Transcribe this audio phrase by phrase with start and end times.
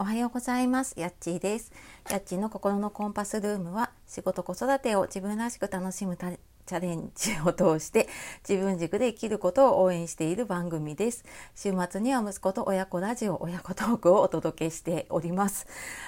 [0.00, 0.94] おはようございます。
[0.96, 1.72] やっちーです。
[2.08, 8.06] やっちーの心のコンパスルームは仕事子育てを自分らしく楽しむチャレンジを通して
[8.48, 11.24] 自分軸で生きることを応援している番組です。
[11.56, 15.66] 週末には息子と親子ラジオ親子トークをお届けしております。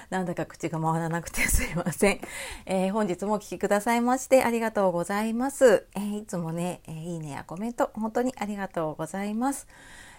[0.09, 2.21] なんだか口が回らなくて すいません、
[2.67, 9.67] えー、本日もお聴きくださいましてありがとうございます、えー、いつもね、えー、いいねやコメント本当にありがとうございます。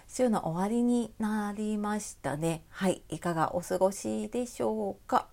[0.07, 2.63] 週の終わりになりましたね。
[2.69, 5.27] はいいかがお過ごしでしょうか、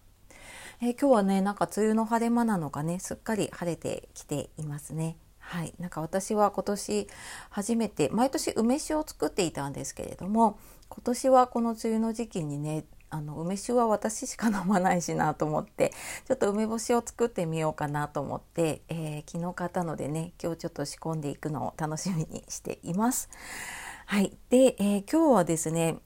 [0.81, 5.17] えー、今日はねなんか梅雨の晴れ間なのかねすっかり晴れてきていますね。
[5.41, 7.09] はい、なんか私は今年
[7.51, 15.93] 初めて毎年梅酒を作っていたんですけれども今年はこの梅雨の時期にねあの梅酒は私しか飲まないしなと思って
[16.29, 23.29] ちょっと梅干しを作ってみようかなと思って、えー、昨日買ったのでね今日ちょっと仕込んでいくのを楽しみにしています。
[24.11, 25.99] はい、で、えー、今日はですね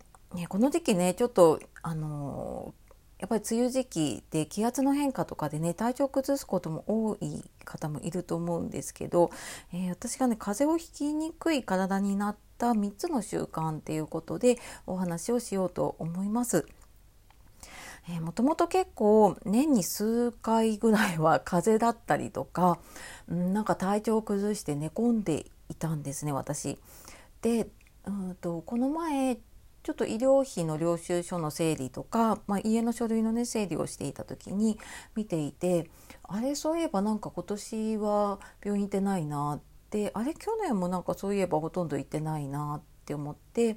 [0.50, 9.30] この時期ねちょっとあのー、やっぱり梅雨時期で気圧の変化とかでね体調を崩すことも多い方もいると思うんですけど、
[9.72, 16.66] えー、私がね風邪をひきにくい体になった3つの習慣っていうことでお話をしようと思います。
[18.10, 22.78] えー、もともと結構年に数回ぐらいは風邪だったりとか、
[23.32, 26.76] ん、なんか体調を崩して寝込んでいたんですね私。
[27.40, 27.66] で
[28.06, 29.38] うんとこの前
[29.82, 34.78] ちょっと医療費の領収書の整理とか、まあ、家の書類のね整理をしていた時に
[35.14, 35.90] 見ていて
[36.22, 39.60] あれそういえばなんか今年は病院行ってないなっ
[39.90, 43.76] てあれ去年もなんかそういえばほとんど行ってないなって思って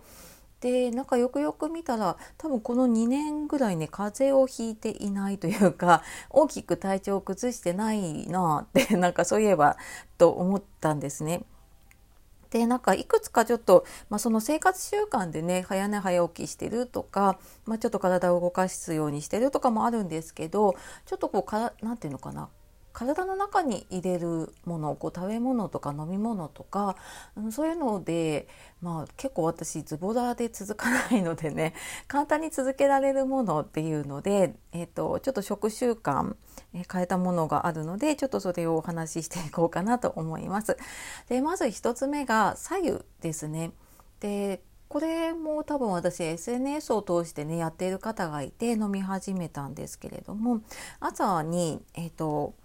[0.61, 9.78] でなんかよくよく見たら多分この2年ぐらいね風邪をひいていないというか 大きく体調を崩してないなってなんかそういえば
[10.17, 11.44] と思ったんですね。
[12.50, 22.50] でなんかいくつかちょっと、まあ、その生活習慣でね早寝早起きしてるとか、まあ、ちょっと体を動かすようにしてるとかもあるんですけどちょっとこうかなんていうのかな
[22.98, 26.95] 体の中に入れるものこう食べ物とか飲み物とか、
[27.36, 28.48] うん、そういうので、
[28.82, 31.76] まあ、結構私ズボラで続かないのでね
[32.10, 36.36] 簡単に続けられるものっていうので、えーと、ちょっと食習慣、
[36.73, 40.76] え変えたものがあるのでちょっとそれをお話ししていこうかなと思います。
[41.30, 43.73] でまず1つ目が左右ですね。
[44.22, 50.61] でこれも多分私 SNS を通してねやっている方がいて飲み始めたんですけれども
[50.99, 52.55] 朝に、えーと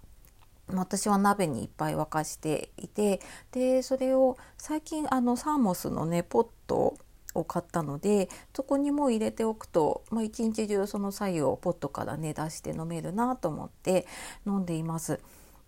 [0.67, 6.97] 私は鍋にいっぱい沸かしていてでそれを最近あのサーモスのねポット
[7.35, 14.05] を買ったのでそこにも入れておくと、まあ、一日中その白湯をポットからね出して飲めるなと思って
[14.45, 15.19] 飲んでいます。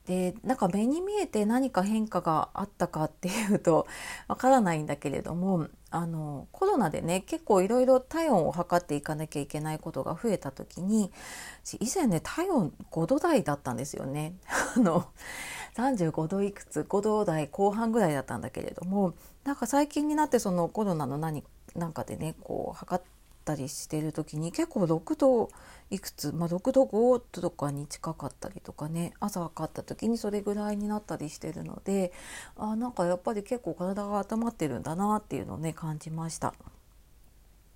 [0.05, 3.87] でなんか目に見えて何か変化があったかっていうと
[4.27, 11.09] わからないんだけれどもあのコロナでね結構いろいろ体温を測っていかなきゃいけないことが増えた時に
[11.79, 14.33] 以前ね体温5度台だったんですよね。
[14.75, 15.05] あの
[15.77, 19.13] 35度いくつ5度台後半ぐらいだったんだけれども
[19.45, 21.45] なんか最近になってそのコロナの何
[21.75, 23.03] なんかでねこう測っ
[23.45, 25.49] たりしてる時に結構6度
[25.91, 32.11] いくつ、まあ、6度5度とかに近かったりとかね朝測った時にそれぐらいになったりしてるので
[32.57, 36.53] あなんかやっぱり結構体が温まってるんだなっていうのをね感じました。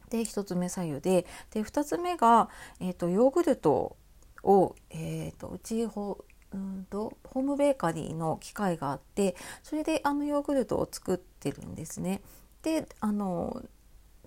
[0.09, 3.96] で1つ目左右でで2つ目が、えーと、ヨーグルト
[4.44, 12.22] を、えーと、うちほうんとホームベーカリーの機械があってそれであのヨーグルトを作ってるんですね。
[12.63, 13.63] であの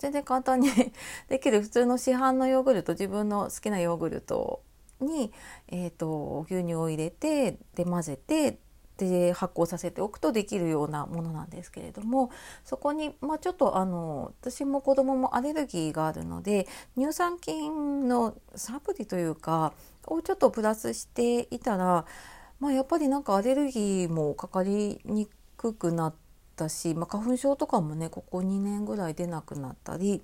[0.02, 0.68] 全然簡単に
[1.28, 4.60] できる普通の市販のヨーグルト自分の好きなヨーグルト
[5.00, 5.32] に、
[5.68, 8.58] えーと、牛乳を入れてで混ぜて
[8.96, 12.30] で発酵させておくとできるようなものなんですけれども
[12.64, 19.72] そこに、まあ、ちょっとあの私も子供もアレルギーがあるので乳酸菌のサプリというか
[20.08, 22.04] をちょっとプラスしていたら、
[22.58, 26.21] まあ、やっぱりなんかアレルギーもかかりにくくなって。
[26.52, 30.22] ったし、まあ、花粉症とかもねここ2年ぐらい出なくなったり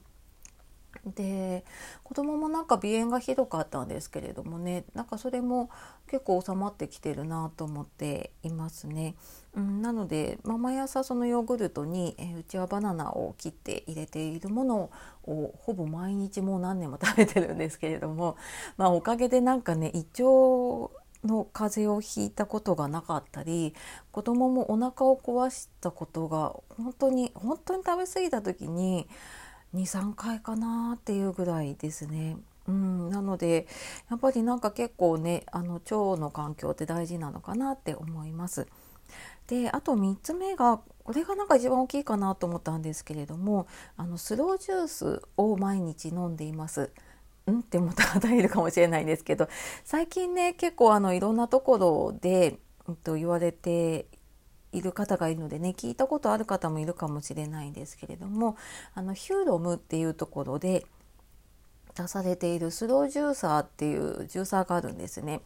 [1.14, 1.64] で
[2.02, 5.70] 子供もなんか鼻炎がひどかったんですけれどもねなんかそれも
[6.10, 9.14] 結構収まってきてるなと思っていますね。
[9.54, 14.90] うん、なので、まあ、毎朝そのヨーグルトに、えうちはバナナを切って入れているもの
[15.24, 18.36] をほぼ毎日もう何年も食べてるんですけれども、
[18.76, 20.90] まあ、おかげでなんかね胃腸
[21.24, 23.74] の風邪をひいたことがなかったり
[24.12, 29.08] 子供もお腹を壊したことが本当に本当に食べ過ぎた時に
[29.74, 32.36] 23回かなっていうぐらいですね。
[32.66, 33.66] うん、なので
[34.10, 38.66] やっぱりなんか結構ねあの腸の環境って大事なのかなって思います。
[39.46, 43.66] であと3つ目がこれがなんか一番大きいかなと思ったんですけれども
[43.96, 46.90] あのスロージュースを毎日飲んでいます。
[47.50, 47.60] ん？
[47.60, 49.48] って思った方いるかもしれないんですけど
[49.84, 54.06] 最近ね結構あのいろんなところで、うん、と言われて
[54.72, 58.56] いる方がいるのでね聞いたことある方もいるかもしれないんですけれども
[58.94, 60.84] あのヒューロムっていうところで
[62.02, 65.40] 出されているスロージューサーっていうジューサーがあるんですね。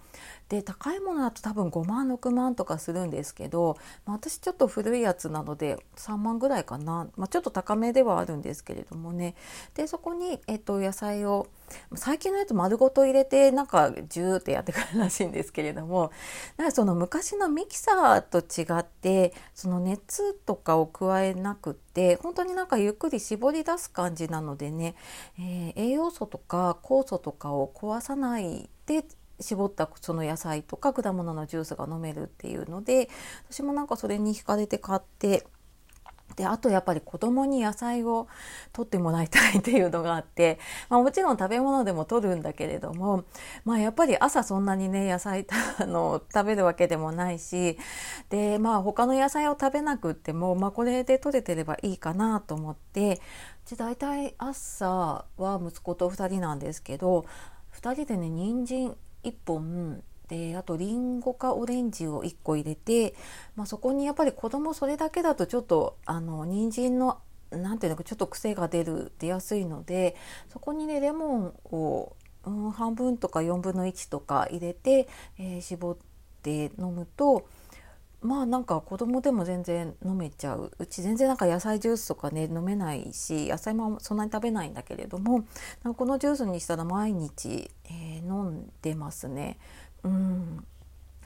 [0.51, 9.35] で高いものだと多分5万6万とかするんですけど、まあ、私ちょっと古いやつなので3万ぐらいかな、まあ、ちょっと高めではあるんですけれどもね。
[9.75, 11.47] でそこに、えっと、野菜を
[11.95, 16.11] 最近のやつ丸ごと入れてなんかジューってやってくるらしいんですけれども
[16.57, 24.95] なんかその昔のミキサーと違ってその熱とかを加えなくって本当になんかゆっくり絞り出す感じなのでね、
[25.39, 29.05] えー、栄養素とか酵素とかを壊さないで
[29.41, 33.09] 絞ったその野菜とか果物のジュースが飲めるっていうので
[33.51, 35.47] 私もなんかそれに惹かれて買って
[36.37, 38.29] であとやっぱり子供に野菜を
[38.73, 40.59] 取ってもらいたいっていうのがあって、
[40.89, 43.25] まあ、もちろん食べ物でも取るんだけれども、
[43.65, 45.47] まあ、やっぱり朝そんなにね野菜
[45.79, 47.79] あの食べるわけでもないし
[48.31, 53.21] で、まあ、他の野菜を食べなくっても、まあ、これで取れてればいいかなと思って
[53.73, 57.25] う大体朝は息子と2人なんですけど
[57.75, 63.15] 2人でね人参1本であとりんごかオレンジを1個入れて、
[63.57, 67.19] まあ、そこにやっぱり子供それだけだとちょっとあの人参の
[67.51, 70.17] なんていうのかちょっと癖が出る出やすいので
[70.51, 75.09] そこにねレモンを、うん、半分とか4分の1とか入れて、
[75.39, 75.97] えー、絞っ
[76.43, 77.47] て飲むと
[78.23, 85.45] まあなんか子供でも全然飲めちゃううち全然なんか野菜ジュースとかね飲めないし野菜もそんなに食べないんだけれども
[85.97, 89.59] このジュースにしたら毎日、えー、飲んでますね。
[90.05, 90.65] うん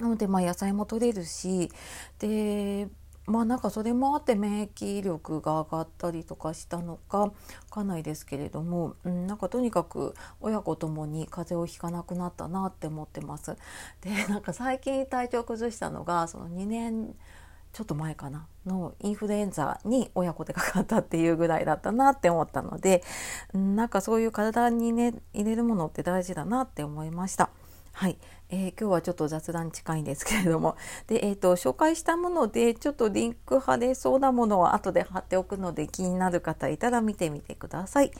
[0.00, 1.70] なのでまあ野菜も取れるし
[2.18, 2.88] で
[3.26, 7.32] まあなんかそれもあって免疫力が上がったりとかしたのかわ
[7.70, 13.56] かんないですけれども、うん、なんかとにかく親子ともに風邪をひかなくなったなって思ってます。
[14.00, 17.16] で なんか最近体調崩したのがその2年
[17.72, 23.02] ちょっと前かなのインフルエンザに親子でかかったっていうぐらいだったなって思ったので
[23.52, 27.50] なんかそういう体にね入れるものって大事だなって思いました。
[27.96, 28.18] はい、
[28.50, 30.76] えー、今日はちょっと雑談近いんですけれども
[31.06, 38.10] で、えーと、紹介したものでちょっとリンク貼れそうなものを後で貼っておくので気になる方いたら見てみてください。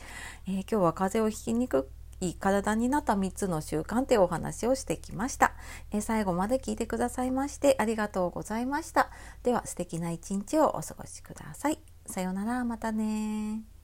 [0.47, 1.91] えー、今日は風邪をひきにく
[2.21, 5.53] い体になった3つの習慣というお話をしてきました、
[5.91, 9.11] えー、最後まで聞いてくださいましてありがとうございました。
[9.43, 11.77] では素敵な一日をお過ごしください。
[12.07, 13.76] さようなら、またね